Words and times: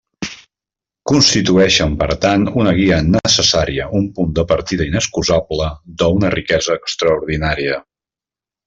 Constitueixen 1.11 1.93
per 1.99 2.07
tant 2.23 2.47
una 2.63 2.73
guia 2.79 2.97
necessària, 3.17 3.87
un 4.01 4.09
punt 4.17 4.35
de 4.41 4.47
partida 4.55 4.91
inexcusable, 4.95 5.69
d'una 6.01 6.37
riquesa 6.39 6.81
extraordinària. 6.83 7.81